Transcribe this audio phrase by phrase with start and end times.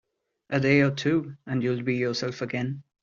[0.49, 2.81] A day or two, and you will be yourself again.